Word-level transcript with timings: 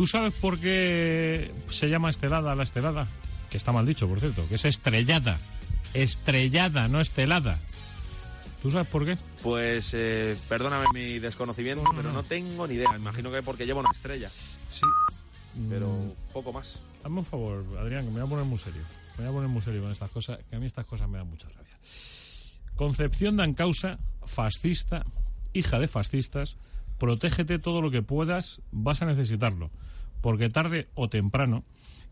¿Tú 0.00 0.06
sabes 0.06 0.32
por 0.32 0.58
qué 0.58 1.52
se 1.68 1.90
llama 1.90 2.08
estelada 2.08 2.54
la 2.54 2.62
estelada? 2.62 3.06
Que 3.50 3.58
está 3.58 3.70
mal 3.70 3.84
dicho, 3.84 4.08
por 4.08 4.18
cierto, 4.18 4.48
que 4.48 4.54
es 4.54 4.64
estrellada. 4.64 5.38
Estrellada, 5.92 6.88
no 6.88 7.02
estelada. 7.02 7.58
¿Tú 8.62 8.70
sabes 8.70 8.88
por 8.88 9.04
qué? 9.04 9.18
Pues 9.42 9.92
eh, 9.92 10.38
perdóname 10.48 10.86
mi 10.94 11.18
desconocimiento, 11.18 11.84
pero 11.94 12.14
no 12.14 12.22
tengo 12.22 12.66
ni 12.66 12.76
idea. 12.76 12.96
Imagino 12.96 13.30
que 13.30 13.42
porque 13.42 13.66
lleva 13.66 13.80
una 13.80 13.90
estrella. 13.90 14.30
Sí. 14.70 14.86
Pero 15.68 15.88
Mm, 15.90 16.32
poco 16.32 16.50
más. 16.54 16.80
Hazme 17.04 17.18
un 17.18 17.26
favor, 17.26 17.62
Adrián, 17.78 18.06
que 18.06 18.10
me 18.10 18.20
voy 18.22 18.26
a 18.26 18.30
poner 18.30 18.46
muy 18.46 18.58
serio. 18.58 18.80
Me 19.18 19.24
voy 19.24 19.32
a 19.32 19.34
poner 19.34 19.48
muy 19.50 19.60
serio 19.60 19.82
con 19.82 19.92
estas 19.92 20.10
cosas, 20.10 20.38
que 20.48 20.56
a 20.56 20.58
mí 20.58 20.64
estas 20.64 20.86
cosas 20.86 21.10
me 21.10 21.18
dan 21.18 21.28
mucha 21.28 21.46
rabia. 21.50 21.76
Concepción 22.74 23.36
de 23.36 23.42
Ancausa, 23.42 23.98
fascista, 24.24 25.04
hija 25.52 25.78
de 25.78 25.88
fascistas, 25.88 26.56
protégete 27.00 27.58
todo 27.58 27.80
lo 27.80 27.90
que 27.90 28.02
puedas, 28.02 28.60
vas 28.70 29.02
a 29.02 29.06
necesitarlo. 29.06 29.70
Porque 30.20 30.50
tarde 30.50 30.86
o 30.94 31.08
temprano, 31.08 31.64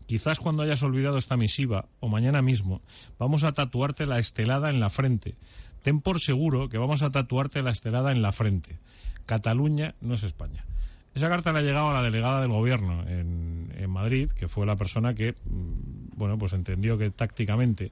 quizás 0.07 0.39
cuando 0.39 0.63
hayas 0.63 0.81
olvidado 0.81 1.17
esta 1.17 1.37
misiva, 1.37 1.85
o 2.01 2.09
mañana 2.09 2.41
mismo, 2.41 2.81
vamos 3.19 3.45
a 3.45 3.53
tatuarte 3.53 4.07
la 4.07 4.17
estelada 4.17 4.69
en 4.71 4.81
la 4.81 4.89
frente. 4.89 5.35
Ten 5.83 6.01
por 6.01 6.19
seguro 6.19 6.67
que 6.67 6.79
vamos 6.79 7.03
a 7.03 7.11
tatuarte 7.11 7.61
la 7.61 7.69
estelada 7.69 8.11
en 8.11 8.23
la 8.23 8.33
frente. 8.33 8.79
Cataluña 9.27 9.93
no 10.01 10.15
es 10.15 10.23
España. 10.23 10.65
Esa 11.13 11.29
carta 11.29 11.53
le 11.53 11.59
ha 11.59 11.61
llegado 11.61 11.89
a 11.89 11.93
la 11.93 12.01
delegada 12.01 12.41
del 12.41 12.51
gobierno 12.51 13.07
en, 13.07 13.69
Madrid, 13.89 14.29
que 14.31 14.47
fue 14.47 14.65
la 14.67 14.75
persona 14.75 15.15
que, 15.15 15.31
mm, 15.31 16.15
bueno, 16.15 16.37
pues 16.37 16.53
entendió 16.53 16.97
que 16.97 17.09
tácticamente, 17.09 17.91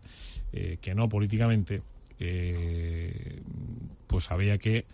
eh, 0.53 0.77
que 0.79 0.93
no 0.93 1.09
políticamente, 1.09 1.81
eh, 2.19 3.41
pues 4.05 4.29
había 4.31 4.57
que 4.59 4.85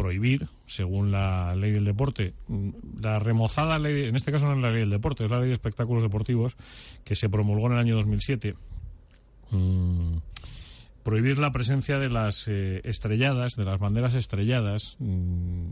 prohibir, 0.00 0.48
según 0.66 1.12
la 1.12 1.54
ley 1.54 1.72
del 1.72 1.84
deporte, 1.84 2.32
mm, 2.48 2.70
la 3.02 3.18
remozada 3.18 3.78
ley, 3.78 4.04
en 4.04 4.16
este 4.16 4.32
caso 4.32 4.46
no 4.46 4.54
es 4.54 4.58
la 4.60 4.70
ley 4.70 4.80
del 4.80 4.90
deporte, 4.90 5.24
es 5.24 5.30
la 5.30 5.38
ley 5.38 5.48
de 5.48 5.52
espectáculos 5.52 6.02
deportivos, 6.02 6.56
que 7.04 7.14
se 7.14 7.28
promulgó 7.28 7.66
en 7.66 7.72
el 7.72 7.78
año 7.78 7.96
2007. 7.96 8.54
Mm, 9.50 10.16
prohibir 11.02 11.38
la 11.38 11.52
presencia 11.52 11.98
de 11.98 12.08
las 12.08 12.48
eh, 12.48 12.80
estrelladas, 12.84 13.56
de 13.56 13.64
las 13.64 13.78
banderas 13.78 14.14
estrelladas 14.14 14.96
mm, 15.00 15.66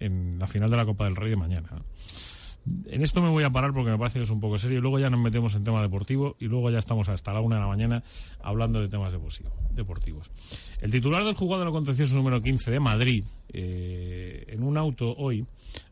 en 0.00 0.38
la 0.38 0.46
final 0.46 0.70
de 0.70 0.76
la 0.78 0.86
Copa 0.86 1.04
del 1.04 1.16
Rey 1.16 1.30
de 1.30 1.36
mañana. 1.36 1.68
En 2.86 3.02
esto 3.02 3.22
me 3.22 3.28
voy 3.28 3.44
a 3.44 3.50
parar 3.50 3.72
porque 3.72 3.90
me 3.90 3.98
parece 3.98 4.18
que 4.18 4.24
es 4.24 4.30
un 4.30 4.40
poco 4.40 4.58
serio 4.58 4.80
luego 4.80 4.98
ya 4.98 5.10
nos 5.10 5.20
metemos 5.20 5.54
en 5.54 5.64
tema 5.64 5.80
deportivo 5.82 6.36
y 6.38 6.46
luego 6.46 6.70
ya 6.70 6.78
estamos 6.78 7.08
hasta 7.08 7.32
la 7.32 7.40
una 7.40 7.56
de 7.56 7.62
la 7.62 7.68
mañana 7.68 8.02
hablando 8.40 8.80
de 8.80 8.88
temas 8.88 9.12
deportivo- 9.12 9.52
deportivos. 9.72 10.30
El 10.80 10.90
titular 10.90 11.24
del 11.24 11.34
juzgado 11.34 11.60
de 11.60 11.64
lo 11.66 11.72
contencioso 11.72 12.14
número 12.16 12.40
15 12.42 12.70
de 12.70 12.80
Madrid, 12.80 13.24
eh, 13.52 14.44
en 14.48 14.62
un 14.62 14.76
auto 14.76 15.14
hoy, 15.16 15.44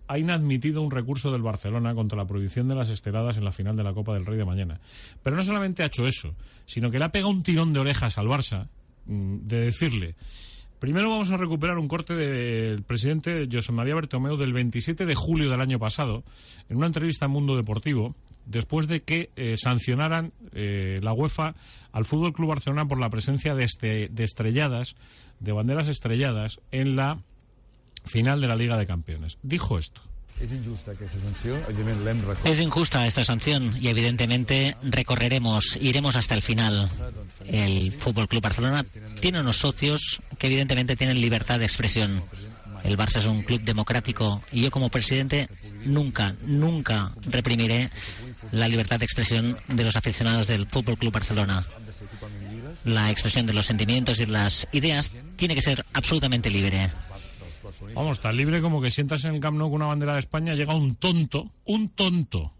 ha 0.08 0.19
inadmitido 0.19 0.82
un 0.82 0.91
recurso 0.91 1.32
del 1.32 1.42
Barcelona 1.42 1.94
contra 1.94 2.16
la 2.16 2.27
prohibición 2.27 2.69
de 2.69 2.77
las 2.77 2.88
esteladas 2.91 3.36
en 3.38 3.44
la 3.44 3.52
final 3.52 3.77
de 3.77 3.82
la 3.84 3.92
Copa 3.92 4.14
del 4.14 4.24
Rey 4.24 4.38
de 4.38 4.44
mañana. 4.44 4.80
Pero 5.22 5.34
no 5.36 5.42
solamente 5.44 5.82
ha 5.82 5.86
hecho 5.86 6.06
eso, 6.06 6.34
sino 6.64 6.91
que 6.91 6.98
le 6.98 7.04
ha 7.06 7.12
pegado 7.12 7.30
un 7.30 7.42
tirón 7.42 7.72
de 7.72 7.80
orejas 7.80 8.16
al 8.19 8.27
Barça 8.28 8.69
mm, 9.06 9.38
de 9.48 9.60
decirle 9.60 10.14
Primero 10.78 11.08
vamos 11.08 11.30
a 11.30 11.38
recuperar 11.38 11.78
un 11.78 11.88
corte 11.88 12.14
del 12.14 12.82
presidente 12.82 13.48
José 13.50 13.72
María 13.72 13.94
Bertomeu 13.94 14.36
del 14.36 14.52
27 14.52 15.06
de 15.06 15.14
julio 15.14 15.50
del 15.50 15.62
año 15.62 15.78
pasado, 15.78 16.22
en 16.69 16.77
una 16.77 16.86
entrevista 16.86 17.24
en 17.24 17.30
Mundo 17.30 17.56
Deportivo, 17.56 18.14
después 18.44 18.86
de 18.86 19.02
que 19.02 19.30
eh, 19.36 19.56
sancionaran 19.56 20.32
eh, 20.52 21.00
la 21.02 21.14
UEFA 21.14 21.54
al 21.92 22.04
Fútbol 22.04 22.34
Club 22.34 22.50
Barcelona 22.50 22.86
por 22.86 23.00
la 23.00 23.08
presencia 23.08 23.54
de, 23.54 23.64
este, 23.64 24.08
de 24.10 24.24
estrelladas, 24.24 24.97
de 25.41 25.52
banderas 25.52 25.88
estrelladas, 25.88 26.60
en 26.72 26.94
la 26.94 27.22
final 28.04 28.42
de 28.42 28.47
la 28.47 28.56
Liga 28.56 28.77
de 28.77 28.86
Campeones. 28.86 29.38
Dijo 29.42 29.78
esto. 29.78 30.02
Es 32.45 32.61
injusta 32.61 33.06
esta 33.06 33.25
sanción 33.25 33.77
y 33.81 33.89
evidentemente 33.89 34.77
recorreremos, 34.83 35.78
iremos 35.81 36.15
hasta 36.17 36.34
el 36.34 36.43
final. 36.43 36.89
El 37.47 37.93
Fútbol 37.93 38.28
Club 38.28 38.43
Barcelona 38.43 38.84
tiene 39.20 39.41
unos 39.41 39.56
socios 39.56 40.21
que 40.38 40.49
evidentemente 40.49 40.97
tienen 40.97 41.21
libertad 41.21 41.59
de 41.59 41.65
expresión. 41.65 42.22
El 42.84 42.97
Barça 42.97 43.19
es 43.19 43.27
un 43.27 43.43
club 43.43 43.62
democrático 43.62 44.43
y 44.53 44.62
yo 44.62 44.71
como 44.71 44.91
presidente 44.91 45.49
nunca, 45.84 46.34
nunca 46.43 47.12
reprimiré 47.22 47.91
la 48.53 48.69
libertad 48.69 48.99
de 48.99 49.06
expresión 49.06 49.59
de 49.66 49.84
los 49.84 49.97
aficionados 49.97 50.47
del 50.47 50.66
Fútbol 50.66 50.99
Club 50.99 51.12
Barcelona. 51.12 51.65
La 52.84 53.10
expresión 53.10 53.47
de 53.47 53.55
los 53.55 53.66
sentimientos 53.66 54.21
y 54.21 54.27
las 54.27 54.69
ideas 54.72 55.10
tiene 55.37 55.55
que 55.55 55.62
ser 55.62 55.84
absolutamente 55.94 56.50
libre. 56.50 56.91
Vamos, 57.94 58.21
tan 58.21 58.37
libre 58.37 58.60
como 58.60 58.81
que 58.81 58.91
sientas 58.91 59.25
en 59.25 59.34
el 59.34 59.41
Camp 59.41 59.59
Nou 59.59 59.71
con 59.71 59.82
una 59.82 59.87
bandera 59.87 60.15
de 60.15 60.21
España, 60.21 60.54
llega 60.54 60.75
un 60.75 60.97
tonto, 60.97 61.50
un 61.65 61.91
tonto, 61.91 62.53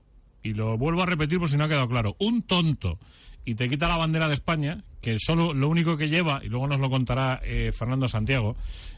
y 0.43 0.55
lo 0.55 0.77
vuelvo 0.79 1.03
a 1.03 1.07
repetir 1.07 1.39
por 1.39 1.49
si 1.49 1.57
no 1.57 1.65
ha 1.65 1.69
quedado 1.69 1.89
claro, 1.89 2.17
un 2.19 2.43
tonto, 2.43 2.99
y 3.45 3.55
te 3.55 3.69
quita 3.69 3.89
la 3.89 3.97
bandera 3.97 4.27
de 4.27 4.35
España, 4.35 4.83
que 5.01 5.19
solo 5.21 5.55
lo 5.55 5.69
único 5.69 5.97
que 5.97 6.09
lleva, 6.09 6.41
y 6.43 6.49
luego 6.49 6.67
nos 6.67 6.81
lo 6.81 6.91
contará 6.91 7.41
eh, 7.45 7.71
Fernando 7.73 8.09
Santiago, 8.09 8.57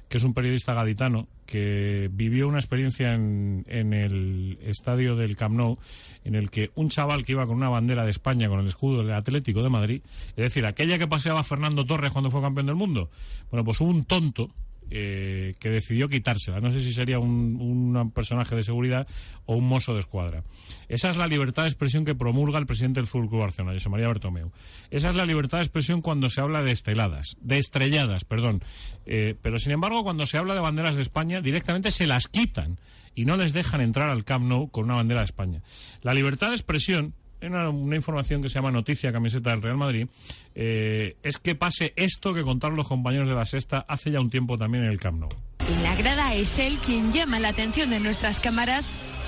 que 0.09 0.17
es 0.17 0.25
un 0.25 0.33
periodista 0.33 0.73
gaditano, 0.73 1.29
que 1.45 2.09
vivió 2.11 2.49
una 2.49 2.59
experiencia 2.59 3.13
en, 3.13 3.67
en 3.69 3.93
el 3.93 4.59
estadio 4.63 5.17
del 5.17 5.37
Camp 5.37 5.55
Nou, 5.55 5.79
en 6.25 6.35
el 6.35 6.51
que 6.51 6.71
un 6.77 6.89
chaval 6.89 7.27
que 7.27 7.33
iba 7.33 7.45
con 7.45 7.57
una 7.57 7.69
bandera 7.69 8.05
de 8.05 8.11
España 8.11 8.49
con 8.49 8.61
el 8.61 8.67
escudo 8.67 9.05
del 9.05 9.13
Atlético 9.13 9.63
de 9.63 9.69
Madrid, 9.69 10.03
es 10.31 10.37
decir, 10.37 10.65
aquella 10.65 10.99
que 10.99 11.07
paseaba 11.07 11.43
Fernando 11.45 11.85
Torres 11.85 12.13
cuando 12.13 12.31
fue 12.31 12.41
campeón 12.41 12.67
del 12.67 12.75
mundo, 12.75 13.11
bueno, 13.51 13.65
pues 13.65 13.83
un 13.83 14.05
tonto 14.07 14.49
eh, 14.91 15.55
que 15.59 15.71
decidió 15.71 16.09
quitársela. 16.09 16.61
No 16.61 16.71
sé 16.71 16.81
si 16.81 16.93
sería 16.93 17.19
un, 17.19 18.13
personaje 18.15 18.57
de 18.57 18.63
seguridad 18.63 19.07
o 19.47 19.57
un 19.57 19.69
mozo 19.69 19.95
de 19.95 20.01
escuadra. 20.01 20.43
Esa 20.89 21.11
es 21.11 21.17
la 21.17 21.27
libertad 21.27 21.63
de 21.65 21.69
expresión 21.69 22.05
que 22.05 22.15
promulga 22.15 22.59
el 22.59 22.67
presidente 22.67 23.01
del 23.01 23.07
Fútbol 23.07 23.29
Club 23.29 23.41
Barcelona, 23.41 23.75
José 23.75 23.89
María 23.89 24.09
Bertomeu. 24.09 24.51
Esa 24.91 25.11
es 25.11 25.17
la 25.17 25.27
libertad 25.27 25.59
de 25.59 25.65
expresión 25.65 26.01
cuando 26.01 26.31
se 26.31 26.41
habla 26.41 26.63
de 26.63 26.73
esteladas, 26.73 27.37
de 27.41 27.59
estrelladas, 27.59 28.25
perdón. 28.25 28.63
Eh, 29.07 29.35
pero 29.43 29.59
sin 29.59 29.73
embargo, 29.73 30.03
cuando 30.05 30.27
se 30.27 30.39
habla 30.39 30.55
de 30.55 30.61
banderas 30.61 30.97
de 30.97 31.03
España, 31.03 31.41
directamente 31.41 31.91
se 31.91 32.07
las 32.07 32.29
quitan 32.29 32.79
y 33.15 33.25
no 33.25 33.37
les 33.37 33.53
dejan 33.53 33.81
entrar 33.81 34.11
al 34.11 34.25
Camp 34.25 34.47
Nou 34.47 34.71
con 34.71 34.85
una 34.85 34.95
bandera 34.95 35.21
de 35.21 35.27
España. 35.27 35.63
La 36.03 36.15
libertad 36.15 36.49
de 36.49 36.55
expresión 36.55 37.15
en 37.41 37.55
una, 37.55 37.97
información 37.97 38.43
que 38.43 38.49
se 38.49 38.57
llama 38.57 38.71
Noticia 38.71 39.13
Camiseta 39.13 39.51
del 39.51 39.63
Real 39.63 39.77
Madrid, 39.77 40.07
eh, 40.55 41.17
es 41.23 41.39
que 41.39 41.55
pase 41.55 41.93
esto 41.97 42.35
que 42.35 42.43
contaron 42.43 42.77
los 42.77 42.89
compañeros 42.89 43.29
de 43.29 43.35
la 43.35 43.45
sexta 43.45 43.85
hace 43.89 44.11
ya 44.11 44.21
un 44.21 44.31
tiempo 44.31 44.57
también 44.57 44.85
en 44.85 44.91
el 44.91 45.01
Camp 45.01 45.21
Nou. 45.21 45.29
En 45.69 45.83
la 45.83 45.95
grada 45.97 46.35
es 46.35 46.59
él 46.59 46.79
quien 46.85 47.13
llama 47.13 47.41
la 47.41 47.49
atención 47.49 47.91
de 47.91 48.01
nuestras 48.01 48.41
cámaras 48.41 48.87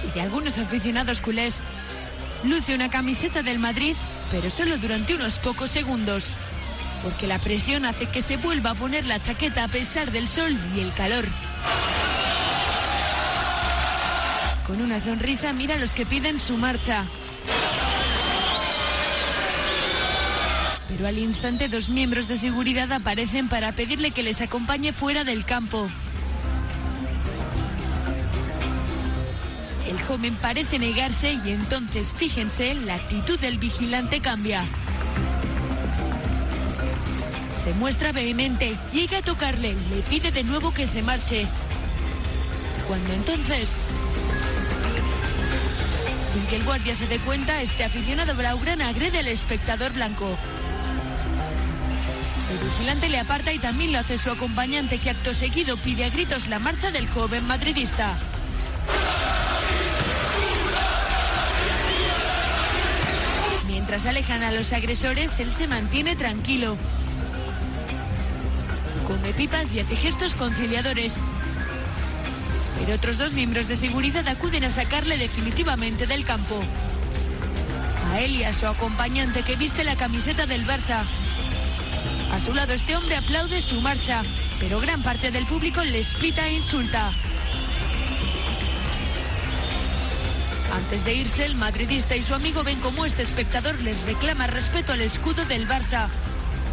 y 0.09 0.15
de 0.15 0.23
algunos 0.23 0.59
aficionados 0.59 1.21
culés. 1.21 1.67
Luce 2.45 2.75
una 2.75 2.91
camiseta 2.91 3.43
del 3.43 3.59
Madrid, 3.59 3.95
pero 4.31 4.49
solo 4.49 4.79
durante 4.79 5.15
unos 5.15 5.39
pocos 5.39 5.71
segundos, 5.71 6.39
porque 7.03 7.27
la 7.27 7.39
presión 7.39 7.85
hace 7.85 8.07
que 8.07 8.23
se 8.23 8.39
vuelva 8.39 8.71
a 8.71 8.75
poner 8.75 9.05
la 9.05 9.21
chaqueta 9.21 9.65
a 9.65 9.69
pesar 9.69 10.11
del 10.11 10.27
sol 10.27 10.57
y 10.75 10.81
el 10.81 10.93
calor. 10.95 11.27
Con 14.67 14.81
una 14.81 15.01
sonrisa 15.01 15.53
mira 15.53 15.75
a 15.75 15.79
los 15.79 15.93
que 15.93 16.07
piden 16.07 16.39
su 16.39 16.57
marcha. 16.57 17.05
Pero 20.91 21.07
al 21.07 21.19
instante 21.19 21.69
dos 21.69 21.89
miembros 21.89 22.29
de 22.29 22.37
seguridad 22.37 22.93
aparecen 22.93 23.49
para 23.49 23.73
pedirle 23.73 24.11
que 24.11 24.23
les 24.23 24.41
acompañe 24.41 24.93
fuera 24.93 25.25
del 25.25 25.45
campo. 25.45 25.89
El 29.89 30.01
joven 30.03 30.37
parece 30.37 30.79
negarse 30.79 31.39
y 31.45 31.51
entonces, 31.51 32.13
fíjense, 32.13 32.75
la 32.75 32.97
actitud 32.97 33.39
del 33.39 33.59
vigilante 33.59 34.21
cambia. 34.21 34.65
Se 37.65 37.73
muestra 37.75 38.13
vehemente, 38.13 38.77
llega 38.93 39.19
a 39.19 39.23
tocarle, 39.23 39.75
le 39.91 40.03
pide 40.03 40.33
de 40.33 40.45
nuevo 40.45 40.73
que 40.73 40.87
se 40.87 41.03
marche. 41.03 41.47
Cuando 42.89 43.13
entonces, 43.13 43.71
sin 46.33 46.47
que 46.47 46.57
el 46.57 46.65
guardia 46.65 46.95
se 46.95 47.07
dé 47.07 47.19
cuenta, 47.19 47.63
este 47.63 47.85
aficionado 47.85 48.35
blaugrana 48.35 48.89
agrede 48.89 49.21
al 49.21 49.29
espectador 49.29 49.93
blanco. 49.93 50.37
El 52.51 52.59
vigilante 52.59 53.09
le 53.09 53.21
aparta 53.21 53.53
y 53.53 53.61
también 53.61 53.93
lo 53.93 54.01
hace 54.01 54.19
su 54.19 54.29
acompañante 54.29 54.99
que 54.99 55.11
acto 55.11 55.35
seguido 55.35 55.77
pide 55.77 56.05
a 56.05 56.11
gritos 56.11 56.49
la 56.49 56.59
marcha 56.59 56.91
del 56.91 57.09
joven 57.09 57.47
madridista. 57.47 58.19
Mientras 63.69 64.05
alejan 64.05 64.43
a 64.43 64.51
los 64.51 64.73
agresores, 64.73 65.39
él 65.39 65.55
se 65.55 65.69
mantiene 65.69 66.17
tranquilo. 66.17 66.77
Come 69.07 69.33
pipas 69.33 69.73
y 69.73 69.79
hace 69.79 69.95
gestos 69.95 70.35
conciliadores. 70.35 71.19
Pero 72.81 72.95
otros 72.95 73.17
dos 73.17 73.33
miembros 73.33 73.69
de 73.69 73.77
seguridad 73.77 74.27
acuden 74.27 74.65
a 74.65 74.71
sacarle 74.71 75.19
definitivamente 75.19 76.09
del 76.09 76.25
campo. 76.25 76.61
A 78.11 78.21
él 78.21 78.35
y 78.35 78.45
a 78.45 78.53
su 78.53 78.67
acompañante 78.67 79.45
que 79.45 79.55
viste 79.55 79.85
la 79.85 79.95
camiseta 79.95 80.47
del 80.47 80.67
Barça. 80.67 81.05
A 82.33 82.39
su 82.39 82.55
lado 82.55 82.73
este 82.73 82.97
hombre 82.97 83.17
aplaude 83.17 83.61
su 83.61 83.81
marcha, 83.81 84.23
pero 84.61 84.81
gran 84.81 85.03
parte 85.03 85.31
del 85.31 85.47
público 85.47 85.83
les 85.83 86.15
pita 86.15 86.47
e 86.47 86.55
insulta. 86.55 87.13
Antes 90.73 91.05
de 91.05 91.15
irse, 91.15 91.45
el 91.45 91.57
madridista 91.57 92.15
y 92.15 92.23
su 92.23 92.35
amigo 92.35 92.63
ven 92.63 92.79
cómo 92.81 93.05
este 93.05 93.23
espectador 93.23 93.81
les 93.83 94.01
reclama 94.05 94.47
respeto 94.47 94.93
al 94.93 95.01
escudo 95.01 95.45
del 95.45 95.69
Barça. 95.69 96.09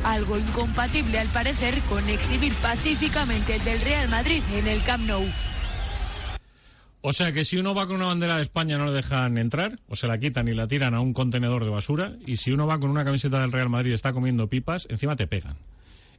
Algo 0.04 0.38
incompatible 0.38 1.19
al 1.19 1.27
parecer 1.30 1.81
con 1.83 2.07
exhibir 2.07 2.54
pacíficamente 2.57 3.56
el 3.56 3.63
del 3.63 3.81
Real 3.81 4.07
Madrid 4.09 4.44
en 4.54 4.68
el 4.68 4.83
Camp 4.83 5.06
Nou. 5.06 5.25
O 7.01 7.13
sea 7.13 7.31
que 7.31 7.45
si 7.45 7.57
uno 7.57 7.75
va 7.75 7.85
con 7.85 7.97
una 7.97 8.07
bandera 8.07 8.35
de 8.35 8.41
España 8.41 8.77
no 8.77 8.88
le 8.88 8.94
dejan 8.94 9.38
entrar, 9.38 9.79
o 9.88 9.95
se 9.95 10.07
la 10.07 10.17
quitan 10.17 10.47
y 10.47 10.53
la 10.53 10.67
tiran 10.67 10.94
a 10.94 10.99
un 10.99 11.13
contenedor 11.13 11.63
de 11.63 11.69
basura, 11.69 12.15
y 12.25 12.38
si 12.38 12.51
uno 12.51 12.65
va 12.65 12.79
con 12.79 12.89
una 12.89 13.05
camiseta 13.05 13.39
del 13.39 13.51
Real 13.51 13.69
Madrid 13.69 13.91
y 13.91 13.94
está 13.94 14.13
comiendo 14.13 14.47
pipas, 14.47 14.88
encima 14.89 15.15
te 15.15 15.27
pegan. 15.27 15.57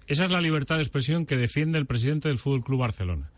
Esa 0.06 0.24
es 0.24 0.30
la 0.30 0.40
libertad 0.40 0.76
de 0.76 0.82
expresión 0.82 1.26
que 1.26 1.36
defiende 1.36 1.78
el 1.78 1.86
presidente 1.86 2.28
del 2.28 2.38
Fútbol 2.38 2.64
Club 2.64 2.80
Barcelona. 2.80 3.30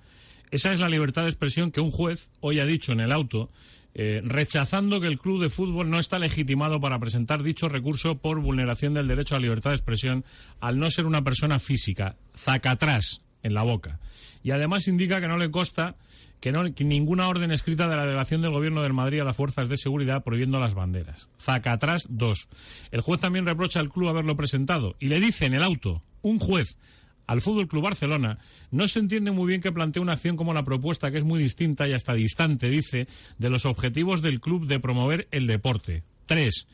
Esa 0.51 0.73
es 0.73 0.81
la 0.81 0.89
libertad 0.89 1.23
de 1.23 1.29
expresión 1.29 1.71
que 1.71 1.81
un 1.81 1.91
juez 1.91 2.29
hoy 2.41 2.61
ha 2.61 2.67
dicho 2.67 2.93
en 2.93 3.01
el 3.01 3.11
auto, 3.11 3.51
eh, 3.95 4.21
rechazando 4.23 5.01
que 5.01 5.09
el 5.09 5.19
club 5.19 5.43
de 5.43 5.51
fútbol 5.51 5.91
no 5.91 5.99
está 5.99 6.19
legitimado 6.21 6.81
para 6.81 7.01
presentar 7.01 7.43
dicho 7.43 7.69
recurso 7.69 8.19
por 8.19 8.41
vulneración 8.41 8.95
del 8.95 9.09
derecho 9.09 9.35
a 9.35 9.39
la 9.39 9.43
libertad 9.43 9.71
de 9.71 9.77
expresión 9.77 10.25
al 10.61 10.79
no 10.79 10.91
ser 10.91 11.07
una 11.07 11.23
persona 11.23 11.59
física, 11.59 12.17
zacatrás 12.37 13.23
en 13.43 13.55
la 13.55 13.63
boca. 13.63 13.99
Y 14.43 14.51
además 14.53 14.89
indica 14.89 15.21
que 15.21 15.29
no 15.29 15.39
le 15.39 15.51
consta 15.51 15.97
que, 16.41 16.53
no, 16.53 16.65
ninguna 16.65 17.29
orden 17.29 17.53
escrita 17.53 17.89
de 17.89 17.97
la 17.97 18.05
delegación 18.07 18.41
del 18.41 18.53
Gobierno 18.53 18.83
del 18.83 18.95
Madrid 18.95 19.21
a 19.21 19.25
las 19.25 19.37
fuerzas 19.37 19.69
de 19.69 19.77
seguridad 19.77 20.25
prohibiendo 20.25 20.59
las 20.59 20.75
banderas. 20.75 21.29
Zacatrás 21.39 22.07
2. 22.09 22.49
El 22.91 23.03
juez 23.03 23.21
también 23.21 23.47
reprocha 23.47 23.81
al 23.81 23.91
club 23.91 24.09
haberlo 24.09 24.37
presentado 24.37 24.97
y 24.99 25.09
le 25.09 25.21
dice 25.21 25.47
en 25.47 25.55
el 25.55 25.63
auto, 25.63 26.03
un 26.23 26.39
juez, 26.39 26.79
al 27.27 27.41
Fútbol 27.41 27.69
Club 27.69 27.85
Barcelona, 27.85 28.39
no 28.71 28.89
se 28.89 28.99
entiende 28.99 29.31
muy 29.31 29.47
bien 29.47 29.61
que 29.61 29.71
plantee 29.71 30.03
una 30.03 30.15
acción 30.15 30.37
como 30.37 30.53
la 30.53 30.65
propuesta, 30.65 31.11
que 31.11 31.19
es 31.19 31.25
muy 31.25 31.41
distinta 31.41 31.87
y 31.87 31.93
hasta 31.93 32.15
distante, 32.15 32.69
dice, 32.69 33.07
de 33.39 33.51
los 33.51 33.67
objetivos 33.67 34.21
del 34.21 34.41
club 34.41 34.67
de 34.67 34.81
promover 34.81 35.29
el 35.31 35.47
deporte. 35.47 36.03
Tres. 36.27 36.67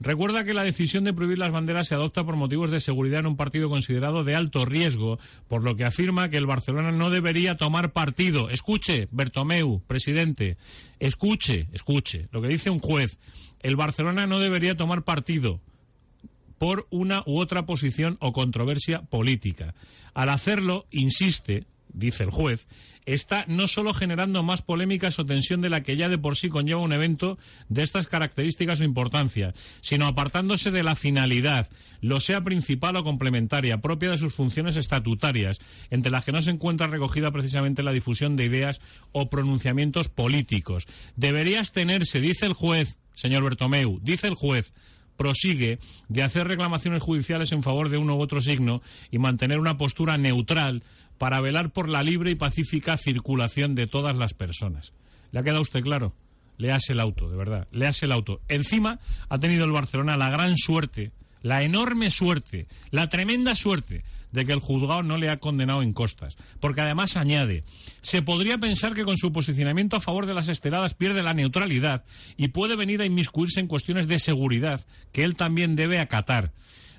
Recuerda 0.00 0.44
que 0.44 0.54
la 0.54 0.62
decisión 0.62 1.02
de 1.02 1.12
prohibir 1.12 1.38
las 1.38 1.50
banderas 1.50 1.88
se 1.88 1.94
adopta 1.94 2.24
por 2.24 2.36
motivos 2.36 2.70
de 2.70 2.78
seguridad 2.78 3.20
en 3.20 3.26
un 3.26 3.36
partido 3.36 3.68
considerado 3.68 4.22
de 4.22 4.36
alto 4.36 4.64
riesgo, 4.64 5.18
por 5.48 5.64
lo 5.64 5.74
que 5.74 5.84
afirma 5.84 6.28
que 6.28 6.36
el 6.36 6.46
Barcelona 6.46 6.92
no 6.92 7.10
debería 7.10 7.56
tomar 7.56 7.92
partido. 7.92 8.48
Escuche, 8.48 9.08
Bertomeu, 9.10 9.82
presidente, 9.86 10.56
escuche, 11.00 11.66
escuche, 11.72 12.28
lo 12.30 12.40
que 12.40 12.48
dice 12.48 12.70
un 12.70 12.78
juez. 12.78 13.18
El 13.60 13.74
Barcelona 13.74 14.28
no 14.28 14.38
debería 14.38 14.76
tomar 14.76 15.02
partido 15.02 15.60
por 16.58 16.86
una 16.90 17.24
u 17.26 17.38
otra 17.38 17.66
posición 17.66 18.18
o 18.20 18.32
controversia 18.32 19.02
política. 19.02 19.74
Al 20.14 20.28
hacerlo, 20.28 20.86
insiste, 20.90 21.64
dice 21.98 22.22
el 22.22 22.30
juez, 22.30 22.68
está 23.06 23.44
no 23.48 23.68
solo 23.68 23.94
generando 23.94 24.42
más 24.42 24.62
polémicas 24.62 25.18
o 25.18 25.26
tensión 25.26 25.60
de 25.60 25.70
la 25.70 25.82
que 25.82 25.96
ya 25.96 26.08
de 26.08 26.18
por 26.18 26.36
sí 26.36 26.48
conlleva 26.48 26.80
un 26.80 26.92
evento 26.92 27.38
de 27.68 27.82
estas 27.82 28.06
características 28.06 28.80
o 28.80 28.84
importancia, 28.84 29.54
sino 29.80 30.06
apartándose 30.06 30.70
de 30.70 30.82
la 30.82 30.94
finalidad, 30.94 31.68
lo 32.00 32.20
sea 32.20 32.44
principal 32.44 32.96
o 32.96 33.04
complementaria, 33.04 33.80
propia 33.80 34.10
de 34.10 34.18
sus 34.18 34.34
funciones 34.34 34.76
estatutarias, 34.76 35.58
entre 35.90 36.12
las 36.12 36.24
que 36.24 36.32
no 36.32 36.42
se 36.42 36.50
encuentra 36.50 36.86
recogida 36.86 37.30
precisamente 37.30 37.82
la 37.82 37.92
difusión 37.92 38.36
de 38.36 38.44
ideas 38.44 38.80
o 39.12 39.30
pronunciamientos 39.30 40.08
políticos. 40.08 40.86
Debería 41.16 41.60
abstenerse, 41.60 42.20
dice 42.20 42.46
el 42.46 42.52
juez, 42.52 42.98
señor 43.14 43.42
Bertomeu, 43.42 43.98
dice 44.02 44.28
el 44.28 44.34
juez, 44.34 44.74
prosigue 45.16 45.80
de 46.08 46.22
hacer 46.22 46.46
reclamaciones 46.46 47.02
judiciales 47.02 47.52
en 47.52 47.62
favor 47.62 47.88
de 47.88 47.98
uno 47.98 48.16
u 48.16 48.20
otro 48.20 48.40
signo 48.40 48.82
y 49.10 49.18
mantener 49.18 49.58
una 49.58 49.76
postura 49.76 50.16
neutral 50.16 50.84
para 51.18 51.40
velar 51.40 51.70
por 51.70 51.88
la 51.88 52.02
libre 52.02 52.30
y 52.30 52.36
pacífica 52.36 52.96
circulación 52.96 53.74
de 53.74 53.86
todas 53.86 54.16
las 54.16 54.34
personas. 54.34 54.92
¿Le 55.32 55.40
ha 55.40 55.42
quedado 55.42 55.62
usted 55.62 55.82
claro? 55.82 56.14
Lease 56.56 56.92
el 56.92 57.00
auto, 57.00 57.28
de 57.28 57.36
verdad. 57.36 57.68
Lease 57.70 58.06
el 58.06 58.12
auto. 58.12 58.40
Encima 58.48 58.98
ha 59.28 59.38
tenido 59.38 59.64
el 59.64 59.72
Barcelona 59.72 60.16
la 60.16 60.30
gran 60.30 60.56
suerte, 60.56 61.12
la 61.42 61.62
enorme 61.62 62.10
suerte, 62.10 62.66
la 62.90 63.08
tremenda 63.08 63.54
suerte 63.54 64.04
de 64.32 64.44
que 64.44 64.52
el 64.52 64.60
juzgado 64.60 65.02
no 65.02 65.16
le 65.16 65.30
ha 65.30 65.38
condenado 65.38 65.82
en 65.82 65.92
costas. 65.92 66.36
Porque 66.60 66.80
además 66.80 67.16
añade, 67.16 67.64
se 68.02 68.22
podría 68.22 68.58
pensar 68.58 68.94
que 68.94 69.04
con 69.04 69.16
su 69.16 69.32
posicionamiento 69.32 69.96
a 69.96 70.00
favor 70.00 70.26
de 70.26 70.34
las 70.34 70.48
esteladas 70.48 70.94
pierde 70.94 71.22
la 71.22 71.34
neutralidad 71.34 72.04
y 72.36 72.48
puede 72.48 72.76
venir 72.76 73.00
a 73.02 73.06
inmiscuirse 73.06 73.60
en 73.60 73.68
cuestiones 73.68 74.08
de 74.08 74.18
seguridad 74.18 74.84
que 75.12 75.24
él 75.24 75.36
también 75.36 75.76
debe 75.76 76.00
acatar. 76.00 76.52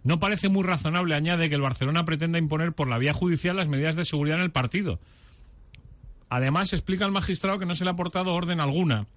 No 0.03 0.19
parece 0.19 0.49
muy 0.49 0.63
razonable, 0.63 1.15
añade, 1.15 1.49
que 1.49 1.55
el 1.55 1.61
Barcelona 1.61 2.05
pretenda 2.05 2.39
imponer 2.39 2.73
por 2.73 2.87
la 2.87 2.97
vía 2.97 3.13
judicial 3.13 3.55
las 3.55 3.67
medidas 3.67 3.95
de 3.95 4.05
seguridad 4.05 4.37
en 4.37 4.43
el 4.43 4.51
partido. 4.51 4.99
Además, 6.29 6.73
explica 6.73 7.05
el 7.05 7.11
magistrado 7.11 7.59
que 7.59 7.65
no 7.65 7.75
se 7.75 7.83
le 7.83 7.89
ha 7.89 7.93
aportado 7.93 8.33
orden 8.33 8.59
alguna 8.59 9.07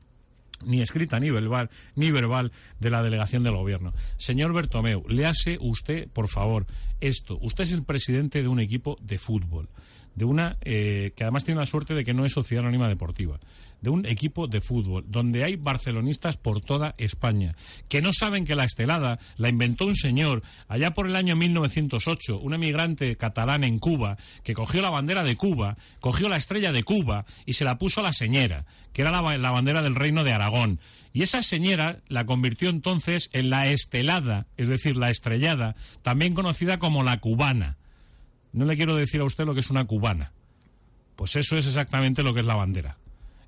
ni 0.65 0.81
escrita 0.81 1.19
ni 1.21 1.31
verbal, 1.31 1.71
ni 1.95 2.11
verbal 2.11 2.53
de 2.81 2.91
la 2.91 3.03
delegación 3.03 3.43
del 3.43 3.57
gobierno. 3.57 3.93
Señor 4.17 4.53
Bertomeu, 4.53 5.05
léase 5.09 5.59
usted, 5.61 6.09
por 6.09 6.29
favor, 6.29 6.67
esto. 7.01 7.39
Usted 7.41 7.65
es 7.65 7.73
el 7.73 7.85
presidente 7.85 8.43
de 8.43 8.49
un 8.49 8.61
equipo 8.61 8.97
de 9.01 9.19
fútbol, 9.19 9.69
de 10.15 10.25
una 10.25 10.57
eh, 10.63 11.13
que 11.17 11.25
además 11.25 11.45
tiene 11.45 11.61
la 11.61 11.67
suerte 11.67 11.95
de 11.95 12.05
que 12.05 12.15
no 12.15 12.25
es 12.25 12.33
sociedad 12.33 12.65
anónima 12.65 12.89
deportiva 12.89 13.39
de 13.83 13.91
un 13.91 14.07
equipo 14.07 14.47
de 14.47 14.61
fútbol, 14.61 15.05
donde 15.09 15.45
hay 15.45 15.57
barcelonistas 15.57 16.37
por 16.39 16.61
toda 16.61 16.95
España, 16.99 17.57
que 17.89 18.01
no 18.01 18.13
saben 18.13 18.45
que 18.45 18.55
la 18.55 18.65
estelada 18.65 19.19
la 19.37 19.49
inventó 19.49 19.87
un 19.87 19.97
señor 19.97 20.43
allá 20.69 20.95
por 20.95 21.07
el 21.07 21.17
año 21.17 21.37
1908, 21.37 22.39
un 22.39 22.55
emigrante 22.55 23.17
catalán 23.17 23.65
en 23.65 23.79
Cuba, 23.79 24.17
que 24.45 24.55
cogió 24.55 24.81
la 24.81 24.91
bandera 24.91 25.25
de 25.25 25.37
Cuba, 25.37 25.77
cogió 26.01 26.29
la 26.29 26.37
estrella 26.37 26.73
de 26.73 26.85
Cuba 26.85 27.27
y 27.45 27.55
se 27.55 27.65
la 27.65 27.79
puso 27.79 28.01
a 28.01 28.05
la 28.05 28.13
señora, 28.13 28.65
que 28.93 29.03
era 29.03 29.11
la, 29.11 29.37
la 29.37 29.51
bandera 29.51 29.83
del 29.83 29.97
reino 29.97 30.23
de 30.23 30.33
Aragón. 30.33 30.79
Y 31.13 31.23
esa 31.23 31.43
señora 31.43 32.01
la 32.09 32.25
convirtió 32.25 32.71
entonces 32.71 33.29
en 33.33 33.51
la 33.51 33.67
estelada, 33.67 34.47
es 34.57 34.69
decir, 34.69 34.97
la 34.97 35.11
estrellada, 35.11 35.75
también 36.03 36.35
conocida 36.35 36.79
como 36.79 37.03
la 37.03 37.19
cubana. 37.19 37.77
No 38.53 38.65
le 38.65 38.77
quiero 38.77 38.97
decir 38.97 39.21
a 39.21 39.25
usted 39.25 39.45
lo 39.45 39.55
que 39.55 39.61
es 39.61 39.71
una 39.71 39.85
cubana. 39.85 40.33
Pues 41.17 41.37
eso 41.37 41.57
es 41.57 41.67
exactamente 41.67 42.23
lo 42.23 42.35
que 42.35 42.41
es 42.41 42.47
la 42.47 42.55
bandera. 42.55 42.97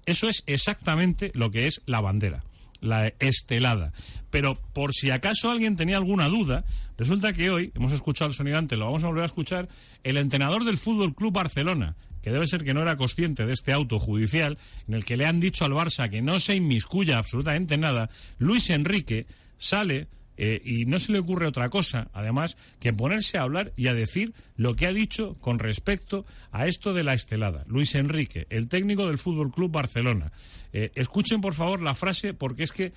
Eso 0.07 0.29
es 0.29 0.43
exactamente 0.47 1.31
lo 1.35 1.51
que 1.51 1.67
es 1.67 1.81
la 1.87 2.01
bandera 2.01 2.45
la 2.85 3.13
estelada. 3.19 3.93
Pero 4.31 4.57
por 4.73 4.93
si 4.95 5.11
acaso 5.11 5.51
alguien 5.51 5.77
tenía 5.77 5.97
alguna 5.97 6.29
duda, 6.29 6.65
resulta 6.97 7.33
que 7.33 7.51
hoy 7.51 7.73
hemos 7.75 7.93
escuchado 7.93 8.31
el 8.31 8.37
sonido 8.37 8.59
antes, 8.59 8.79
lo 8.79 8.87
vamos 8.87 9.05
a 9.05 9.09
volver 9.09 9.23
a 9.23 9.27
escuchar, 9.27 9.69
el 10.05 10.17
entrenador 10.17 10.65
del 10.65 10.79
Fútbol 10.79 11.15
Club 11.15 11.33
Barcelona, 11.33 11.97
que 12.23 12.31
debe 12.31 12.47
ser 12.47 12.65
que 12.65 12.75
no 12.75 12.83
era 12.83 12.97
consciente 12.97 13.47
de 13.47 13.53
este 13.53 13.73
auto 13.73 13.99
judicial, 13.99 14.59
en 14.87 14.95
el 14.95 15.05
que 15.05 15.17
le 15.17 15.27
han 15.27 15.41
dicho 15.41 15.65
al 15.65 15.73
Barça 15.73 16.09
que 16.09 16.23
no 16.23 16.41
se 16.41 16.55
inmiscuya 16.55 17.19
absolutamente 17.19 17.77
nada, 17.77 18.11
Luis 18.39 18.71
Enrique 18.71 19.27
sale 19.59 20.09
eh, 20.37 20.61
y 20.65 20.85
no 20.87 20.99
se 20.99 21.13
le 21.13 21.21
ocurre 21.21 21.47
otra 21.47 21.69
cosa, 21.69 22.09
además, 22.13 22.57
que 22.81 22.93
ponerse 22.93 23.39
a 23.39 23.43
hablar 23.43 23.73
y 23.77 23.87
a 23.87 23.95
decir 23.95 24.35
lo 24.57 24.75
que 24.75 24.87
ha 24.87 24.93
dicho 24.93 25.35
con 25.41 25.59
respecto 25.59 26.27
a 26.51 26.67
esto 26.67 26.93
de 26.93 27.05
la 27.05 27.15
estelada. 27.15 27.65
Luis 27.69 27.95
Enrique, 27.95 28.47
el 28.51 28.69
técnico 28.69 29.07
del 29.07 29.19
Fútbol 29.19 29.53
Club 29.53 29.71
Barcelona. 29.71 30.33
Eh, 30.73 30.91
escuchen, 30.97 31.41
por 31.41 31.55
favor, 31.55 31.81
la 31.83 31.95
frase, 31.95 32.35
porque 32.35 32.65
es 32.65 32.73
que 32.73 32.93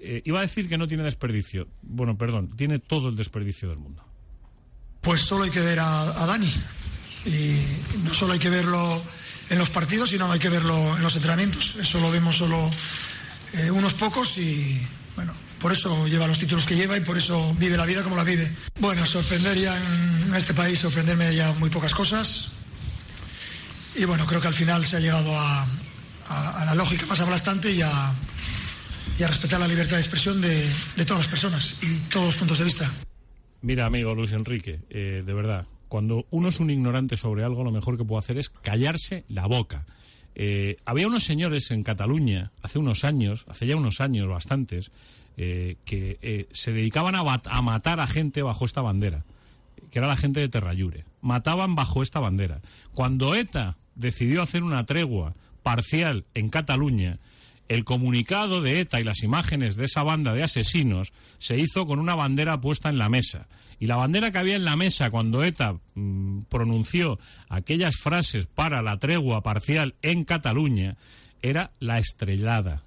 eh, 0.00 0.22
iba 0.24 0.38
a 0.38 0.42
decir 0.42 0.68
que 0.68 0.78
no 0.78 0.86
tiene 0.86 1.02
desperdicio. 1.02 1.66
Bueno, 1.82 2.16
perdón, 2.16 2.56
tiene 2.56 2.78
todo 2.78 3.08
el 3.08 3.16
desperdicio 3.16 3.68
del 3.68 3.78
mundo. 3.78 4.04
Pues 5.00 5.22
solo 5.22 5.44
hay 5.44 5.50
que 5.50 5.60
ver 5.60 5.80
a, 5.80 6.22
a 6.22 6.26
Dani. 6.26 6.52
Y 7.24 7.58
no 8.04 8.14
solo 8.14 8.34
hay 8.34 8.38
que 8.38 8.50
verlo 8.50 9.02
en 9.50 9.58
los 9.58 9.70
partidos, 9.70 10.10
sino 10.10 10.30
hay 10.30 10.38
que 10.38 10.48
verlo 10.48 10.96
en 10.96 11.02
los 11.02 11.16
entrenamientos. 11.16 11.76
Eso 11.76 12.00
lo 12.00 12.12
vemos 12.12 12.36
solo 12.36 12.70
unos 13.72 13.94
pocos 13.94 14.36
y, 14.38 14.78
bueno, 15.16 15.32
por 15.60 15.72
eso 15.72 16.06
lleva 16.06 16.28
los 16.28 16.38
títulos 16.38 16.66
que 16.66 16.76
lleva 16.76 16.96
y 16.96 17.00
por 17.00 17.16
eso 17.16 17.54
vive 17.58 17.76
la 17.76 17.86
vida 17.86 18.02
como 18.04 18.16
la 18.16 18.24
vive. 18.24 18.48
Bueno, 18.78 19.04
sorprender 19.04 19.58
ya 19.58 19.74
en 19.76 20.34
este 20.34 20.54
país, 20.54 20.78
sorprenderme 20.78 21.34
ya 21.34 21.52
muy 21.54 21.70
pocas 21.70 21.94
cosas. 21.94 22.52
Y 23.96 24.04
bueno, 24.04 24.26
creo 24.26 24.40
que 24.40 24.48
al 24.48 24.54
final 24.54 24.84
se 24.84 24.96
ha 24.96 25.00
llegado 25.00 25.32
a, 25.34 25.66
la 26.66 26.74
lógica 26.74 27.06
más 27.06 27.20
aplastante 27.20 27.72
y 27.72 27.80
a, 27.80 28.12
respetar 29.18 29.58
la 29.58 29.66
libertad 29.66 29.96
de 29.96 30.02
expresión 30.02 30.42
de, 30.42 30.68
todas 31.06 31.22
las 31.22 31.28
personas 31.28 31.74
y 31.82 32.00
todos 32.10 32.26
los 32.26 32.36
puntos 32.36 32.58
de 32.58 32.64
vista. 32.64 32.92
Mira, 33.62 33.86
amigo 33.86 34.14
Luis 34.14 34.32
Enrique, 34.32 34.80
eh, 34.90 35.22
de 35.24 35.32
verdad, 35.32 35.66
cuando 35.88 36.26
uno 36.30 36.50
es 36.50 36.60
un 36.60 36.68
ignorante 36.68 37.16
sobre 37.16 37.42
algo, 37.42 37.64
lo 37.64 37.70
mejor 37.70 37.96
que 37.96 38.04
puede 38.04 38.18
hacer 38.18 38.36
es 38.36 38.50
callarse 38.50 39.24
la 39.28 39.46
boca. 39.46 39.86
Eh, 40.38 40.76
había 40.84 41.06
unos 41.06 41.24
señores 41.24 41.70
en 41.70 41.82
Cataluña, 41.82 42.52
hace 42.60 42.78
unos 42.78 43.04
años, 43.04 43.46
hace 43.48 43.66
ya 43.66 43.74
unos 43.74 44.02
años 44.02 44.28
bastantes, 44.28 44.90
eh, 45.38 45.76
que 45.86 46.18
eh, 46.20 46.46
se 46.52 46.72
dedicaban 46.72 47.14
a, 47.14 47.20
a, 47.20 47.62
matar 47.62 48.00
a 48.00 48.06
gente 48.06 48.42
bajo 48.42 48.66
esta 48.66 48.82
bandera, 48.82 49.24
que 49.90 49.98
era 49.98 50.08
la 50.08 50.16
gente 50.16 50.40
de 50.40 50.50
Terrayure. 50.50 51.06
Mataban 51.22 51.74
bajo 51.74 52.02
esta 52.02 52.20
bandera. 52.20 52.60
Cuando 52.94 53.34
ETA 53.34 53.78
decidió 53.94 54.42
hacer 54.42 54.62
una 54.62 54.84
tregua 54.84 55.34
parcial 55.62 56.26
en 56.34 56.50
Cataluña, 56.50 57.18
el 57.68 57.84
comunicado 57.84 58.60
de 58.60 58.80
ETA 58.80 59.00
y 59.00 59.04
las 59.04 59.22
imágenes 59.22 59.76
de 59.76 59.84
esa 59.86 60.02
banda 60.02 60.34
de 60.34 60.42
asesinos 60.42 61.12
se 61.38 61.56
hizo 61.56 61.86
con 61.86 61.98
una 61.98 62.14
bandera 62.14 62.60
puesta 62.60 62.88
en 62.88 62.98
la 62.98 63.08
mesa. 63.08 63.46
Y 63.78 63.86
la 63.86 63.96
bandera 63.96 64.30
que 64.30 64.38
había 64.38 64.56
en 64.56 64.64
la 64.64 64.76
mesa 64.76 65.10
cuando 65.10 65.44
ETA 65.44 65.78
mm, 65.94 66.42
pronunció 66.48 67.18
aquellas 67.48 67.96
frases 67.96 68.46
para 68.46 68.82
la 68.82 68.98
tregua 68.98 69.42
parcial 69.42 69.94
en 70.02 70.24
Cataluña 70.24 70.96
era 71.42 71.72
la 71.78 71.98
estrellada, 71.98 72.82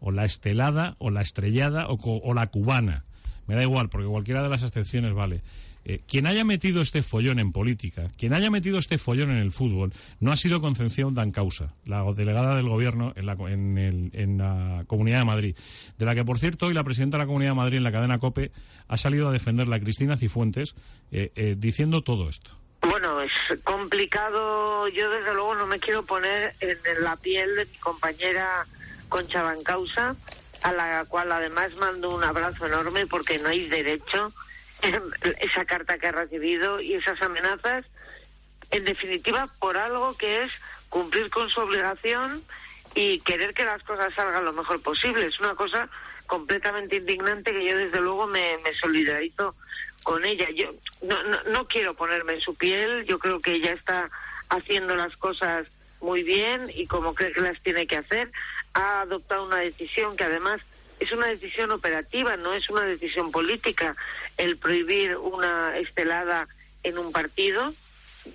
o 0.00 0.10
la 0.10 0.24
estelada, 0.24 0.96
o 0.98 1.10
la 1.10 1.20
estrellada, 1.20 1.88
o, 1.88 1.98
o 2.02 2.34
la 2.34 2.46
cubana. 2.46 3.04
Me 3.46 3.54
da 3.54 3.62
igual, 3.62 3.88
porque 3.88 4.06
cualquiera 4.06 4.42
de 4.42 4.48
las 4.48 4.62
excepciones 4.62 5.14
vale. 5.14 5.42
Eh, 5.88 6.00
quien 6.08 6.26
haya 6.26 6.44
metido 6.44 6.82
este 6.82 7.04
follón 7.04 7.38
en 7.38 7.52
política, 7.52 8.08
quien 8.18 8.34
haya 8.34 8.50
metido 8.50 8.76
este 8.78 8.98
follón 8.98 9.30
en 9.30 9.36
el 9.36 9.52
fútbol, 9.52 9.92
no 10.18 10.32
ha 10.32 10.36
sido 10.36 10.60
Concepción 10.60 11.14
Dancausa, 11.14 11.74
la 11.84 12.02
delegada 12.12 12.56
del 12.56 12.68
gobierno 12.68 13.12
en 13.14 13.24
la, 13.26 13.34
en 13.34 13.78
el- 13.78 14.10
en 14.12 14.38
la 14.38 14.82
Comunidad 14.88 15.20
de 15.20 15.24
Madrid, 15.26 15.56
de 15.96 16.04
la 16.04 16.16
que, 16.16 16.24
por 16.24 16.40
cierto, 16.40 16.66
hoy 16.66 16.74
la 16.74 16.82
presidenta 16.82 17.18
de 17.18 17.22
la 17.22 17.26
Comunidad 17.28 17.52
de 17.52 17.56
Madrid 17.56 17.76
en 17.76 17.84
la 17.84 17.92
cadena 17.92 18.18
COPE 18.18 18.50
ha 18.88 18.96
salido 18.96 19.28
a 19.28 19.32
defenderla, 19.32 19.78
Cristina 19.78 20.16
Cifuentes, 20.16 20.74
eh, 21.12 21.30
eh, 21.36 21.54
diciendo 21.56 22.02
todo 22.02 22.28
esto. 22.28 22.50
Bueno, 22.82 23.20
es 23.22 23.30
complicado. 23.62 24.88
Yo, 24.88 25.08
desde 25.10 25.34
luego, 25.34 25.54
no 25.54 25.66
me 25.68 25.78
quiero 25.78 26.04
poner 26.04 26.54
en 26.60 26.76
la 27.04 27.16
piel 27.16 27.54
de 27.56 27.64
mi 27.66 27.76
compañera 27.78 28.66
Concha 29.08 29.42
Bancausa, 29.42 30.16
a 30.62 30.72
la 30.72 31.04
cual 31.08 31.30
además 31.30 31.76
mando 31.76 32.14
un 32.14 32.24
abrazo 32.24 32.66
enorme 32.66 33.06
porque 33.06 33.38
no 33.38 33.48
hay 33.48 33.68
derecho 33.68 34.32
esa 35.40 35.64
carta 35.64 35.98
que 35.98 36.08
ha 36.08 36.12
recibido 36.12 36.80
y 36.80 36.94
esas 36.94 37.20
amenazas, 37.22 37.84
en 38.70 38.84
definitiva, 38.84 39.48
por 39.58 39.76
algo 39.76 40.16
que 40.16 40.44
es 40.44 40.52
cumplir 40.88 41.30
con 41.30 41.48
su 41.50 41.60
obligación 41.60 42.42
y 42.94 43.20
querer 43.20 43.54
que 43.54 43.64
las 43.64 43.82
cosas 43.82 44.14
salgan 44.14 44.44
lo 44.44 44.52
mejor 44.52 44.80
posible. 44.82 45.26
Es 45.26 45.40
una 45.40 45.54
cosa 45.54 45.88
completamente 46.26 46.96
indignante 46.96 47.52
que 47.52 47.64
yo, 47.64 47.76
desde 47.76 48.00
luego, 48.00 48.26
me, 48.26 48.56
solidarizo 48.80 49.54
con 50.02 50.24
ella. 50.24 50.48
Yo 50.54 50.74
no, 51.02 51.22
no 51.50 51.68
quiero 51.68 51.94
ponerme 51.94 52.34
en 52.34 52.40
su 52.40 52.54
piel, 52.54 53.04
yo 53.06 53.18
creo 53.18 53.40
que 53.40 53.52
ella 53.52 53.72
está 53.72 54.10
haciendo 54.48 54.96
las 54.96 55.16
cosas 55.16 55.66
muy 56.00 56.22
bien 56.22 56.70
y 56.74 56.86
como 56.86 57.14
cree 57.14 57.32
que 57.32 57.40
las 57.40 57.60
tiene 57.62 57.86
que 57.86 57.96
hacer, 57.96 58.30
ha 58.74 59.00
adoptado 59.02 59.46
una 59.46 59.56
decisión 59.56 60.16
que 60.16 60.24
además 60.24 60.60
es 61.00 61.12
una 61.12 61.26
decisión 61.26 61.70
operativa, 61.70 62.36
no 62.36 62.54
es 62.54 62.70
una 62.70 62.82
decisión 62.82 63.30
política, 63.30 63.96
el 64.36 64.56
prohibir 64.56 65.16
una 65.16 65.76
estelada 65.76 66.48
en 66.82 66.98
un 66.98 67.12
partido. 67.12 67.74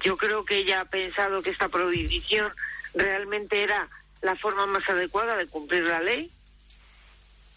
Yo 0.02 0.18
creo 0.18 0.46
que 0.46 0.58
ella 0.58 0.82
ha 0.82 0.86
pensado 0.86 1.42
que 1.42 1.50
esta 1.50 1.70
prohibición 1.70 2.52
realmente 2.94 3.64
era 3.64 3.90
la 4.22 4.36
forma 4.36 4.66
más 4.68 4.88
adecuada 4.90 5.36
de 5.38 5.48
cumplir 5.48 5.84
la 5.84 6.02
ley 6.02 6.32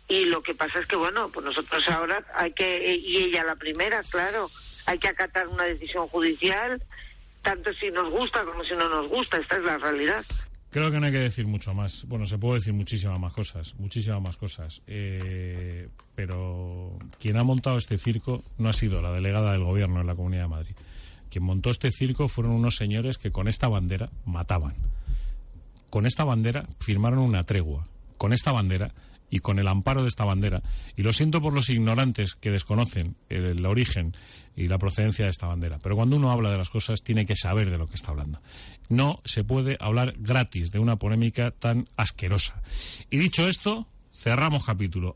y 0.08 0.26
lo 0.26 0.42
que 0.42 0.54
pasa 0.54 0.80
es 0.80 0.86
que, 0.86 0.96
bueno, 0.96 1.30
pues 1.30 1.46
nosotros 1.46 1.88
ahora 1.88 2.24
hay 2.34 2.52
que, 2.52 2.94
y 2.94 3.24
ella 3.24 3.44
la 3.44 3.56
primera, 3.56 4.02
claro, 4.02 4.50
hay 4.86 4.98
que 4.98 5.08
acatar 5.08 5.48
una 5.48 5.64
decisión 5.64 6.08
judicial, 6.08 6.82
tanto 7.42 7.72
si 7.74 7.90
nos 7.90 8.10
gusta 8.10 8.44
como 8.44 8.64
si 8.64 8.74
no 8.74 8.88
nos 8.88 9.08
gusta, 9.08 9.38
esta 9.38 9.56
es 9.56 9.62
la 9.62 9.78
realidad. 9.78 10.24
Creo 10.74 10.90
que 10.90 10.98
no 10.98 11.06
hay 11.06 11.12
que 11.12 11.20
decir 11.20 11.46
mucho 11.46 11.72
más. 11.72 12.04
Bueno, 12.08 12.26
se 12.26 12.36
puede 12.36 12.54
decir 12.54 12.72
muchísimas 12.72 13.20
más 13.20 13.32
cosas, 13.32 13.76
muchísimas 13.78 14.20
más 14.20 14.36
cosas. 14.36 14.82
Eh, 14.88 15.88
pero 16.16 16.98
quien 17.20 17.36
ha 17.36 17.44
montado 17.44 17.76
este 17.76 17.96
circo 17.96 18.42
no 18.58 18.70
ha 18.70 18.72
sido 18.72 19.00
la 19.00 19.12
delegada 19.12 19.52
del 19.52 19.62
gobierno 19.62 20.00
en 20.00 20.08
la 20.08 20.16
Comunidad 20.16 20.42
de 20.42 20.48
Madrid. 20.48 20.74
Quien 21.30 21.44
montó 21.44 21.70
este 21.70 21.92
circo 21.92 22.26
fueron 22.26 22.54
unos 22.54 22.74
señores 22.74 23.18
que 23.18 23.30
con 23.30 23.46
esta 23.46 23.68
bandera 23.68 24.10
mataban. 24.24 24.74
Con 25.90 26.06
esta 26.06 26.24
bandera 26.24 26.66
firmaron 26.80 27.20
una 27.20 27.44
tregua. 27.44 27.86
Con 28.18 28.32
esta 28.32 28.50
bandera 28.50 28.92
y 29.34 29.40
con 29.40 29.58
el 29.58 29.66
amparo 29.66 30.02
de 30.02 30.08
esta 30.08 30.24
bandera. 30.24 30.62
Y 30.96 31.02
lo 31.02 31.12
siento 31.12 31.42
por 31.42 31.52
los 31.52 31.68
ignorantes 31.68 32.36
que 32.36 32.52
desconocen 32.52 33.16
el, 33.28 33.46
el 33.46 33.66
origen 33.66 34.16
y 34.54 34.68
la 34.68 34.78
procedencia 34.78 35.24
de 35.24 35.32
esta 35.32 35.48
bandera. 35.48 35.80
Pero 35.82 35.96
cuando 35.96 36.14
uno 36.14 36.30
habla 36.30 36.50
de 36.50 36.56
las 36.56 36.70
cosas 36.70 37.02
tiene 37.02 37.26
que 37.26 37.34
saber 37.34 37.68
de 37.68 37.76
lo 37.76 37.86
que 37.86 37.96
está 37.96 38.12
hablando. 38.12 38.40
No 38.88 39.20
se 39.24 39.42
puede 39.42 39.76
hablar 39.80 40.14
gratis 40.18 40.70
de 40.70 40.78
una 40.78 41.00
polémica 41.00 41.50
tan 41.50 41.88
asquerosa. 41.96 42.62
Y 43.10 43.16
dicho 43.16 43.48
esto, 43.48 43.88
cerramos 44.12 44.62
capítulo. 44.62 45.12